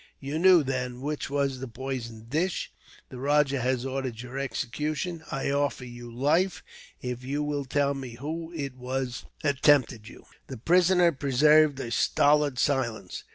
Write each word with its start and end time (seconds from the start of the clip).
You 0.19 0.39
knew, 0.39 0.63
then, 0.63 1.01
which 1.01 1.29
was 1.29 1.59
the 1.59 1.67
poisoned 1.67 2.27
dish. 2.31 2.71
The 3.09 3.19
rajah 3.19 3.61
has 3.61 3.85
ordered 3.85 4.19
your 4.19 4.39
execution. 4.39 5.23
I 5.31 5.51
offer 5.51 5.85
you 5.85 6.11
life, 6.11 6.63
if 7.03 7.23
you 7.23 7.43
will 7.43 7.65
tell 7.65 7.93
me 7.93 8.13
who 8.15 8.51
it 8.55 8.73
was 8.75 9.25
that 9.43 9.61
tempted 9.61 10.07
you." 10.07 10.25
The 10.47 10.57
prisoner 10.57 11.11
preserved 11.11 11.79
a 11.79 11.91
stolid 11.91 12.57
silence. 12.57 13.25